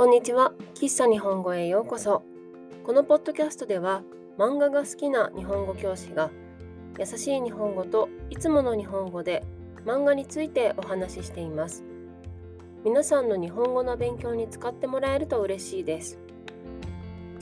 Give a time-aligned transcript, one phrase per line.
[0.00, 0.54] こんにちは。
[0.76, 2.22] 喫茶日本語へようこそ。
[2.84, 4.00] このポッドキャストでは
[4.38, 6.30] 漫画が好きな日本語教師が
[6.98, 9.44] 優しい日本語といつもの日本語で
[9.84, 11.84] 漫画についてお話ししています。
[12.82, 16.18] 皆さんの日本語の勉強に使ってもらえると嬉しいです。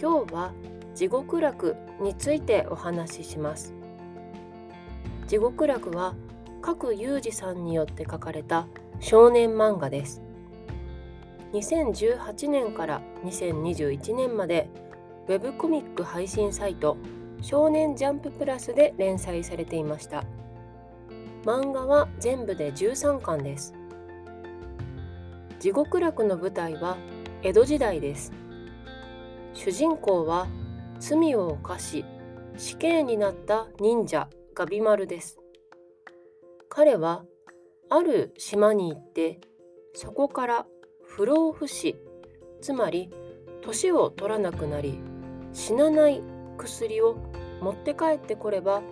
[0.02, 0.52] 今日は
[0.96, 3.72] 地獄楽についてお話しします。
[5.28, 6.16] 地獄楽は
[6.60, 8.66] 各裕二さんによって書かれた
[8.98, 10.22] 少年漫画です。
[11.52, 14.68] 2018年から2021年まで
[15.28, 16.96] ウェブコミック配信サイト
[17.40, 20.24] 少年ジャンププラスで連載されていました。
[21.44, 23.74] 漫画は全部で13巻です。
[25.60, 26.96] 地獄楽の舞台は
[27.42, 28.32] 江戸時代です。
[29.54, 30.46] 主人公は
[30.98, 32.04] 罪を犯し
[32.56, 35.38] 死刑になった忍者ガビマルです。
[36.68, 37.24] 彼は
[37.88, 39.40] ある島に行って
[39.94, 40.66] そこから
[41.08, 41.96] 不老不死。
[42.60, 43.10] つまり
[43.62, 45.00] 年を取らなくなり
[45.52, 46.22] 死なない
[46.56, 47.16] 薬を
[47.60, 48.82] 持って帰ってこれば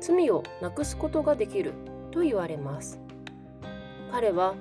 [0.00, 1.72] 罪をなくすことができる
[2.10, 3.00] と言われます。
[4.12, 4.54] 彼は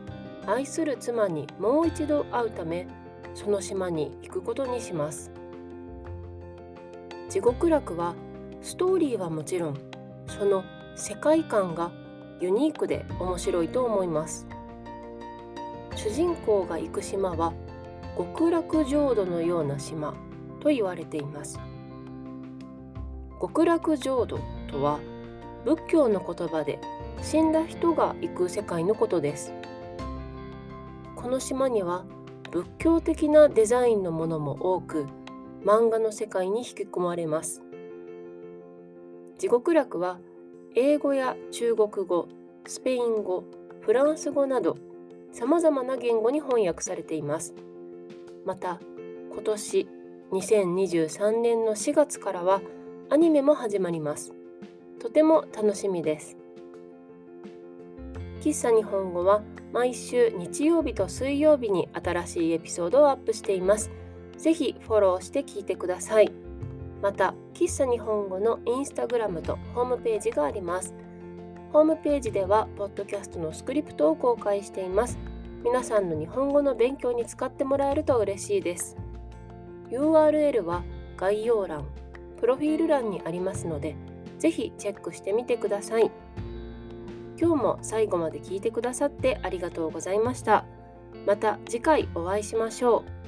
[0.48, 2.88] 愛する妻にもう一度会うため
[3.36, 5.32] その島に行くことにします。
[7.30, 8.16] 地獄楽は
[8.62, 9.78] ストーリーはもちろん
[10.28, 10.64] その
[10.96, 11.92] 世界観が
[12.40, 14.48] ユニークで面白いと思います。
[15.96, 17.54] 主人公が行く島は
[18.18, 20.14] 極楽浄土のような島
[20.60, 21.60] と言われています。
[23.40, 25.00] 極楽浄土とは
[25.66, 26.80] 仏教の言葉で
[27.22, 29.54] 死んだ人が行く世界のことです。
[31.16, 32.06] この島には
[32.52, 35.06] 仏教的なデザインのものも多く
[35.64, 37.62] 漫画の世界に引き込まれます。
[39.38, 40.20] 地獄楽は
[40.76, 42.28] 英語や中国語
[42.68, 43.44] スペイン語
[43.82, 44.78] フランス語など
[45.32, 47.54] さまざまな言語に翻訳されています。
[48.46, 48.80] また
[49.32, 49.88] 今年
[50.32, 52.62] 2023年の4月からは
[53.10, 54.34] アニメも始まります。
[55.00, 56.38] とても楽しみです。
[58.42, 63.92] 喫茶日本語は毎週日曜日と水曜日に新しいエピソードをアップしています。
[64.38, 66.32] ぜひフォローして聞いてください。
[67.02, 70.94] また喫茶日本語のインスタグラムとホームページがあります。
[71.74, 75.18] ホームページではポッドキャストのスクリプトを公開しています。
[75.64, 78.98] 皆さんの日本語の勉強に使ってもらえると嬉しいです。
[79.90, 80.84] URL は
[81.16, 81.86] 概要欄
[82.42, 83.96] プロフィール欄にありますので
[84.38, 86.12] ぜひチェックしてみてください。
[87.40, 90.66] 今日も最後まで聞いてくださってありがとうございました。
[91.26, 93.21] また次回お会いしましょう。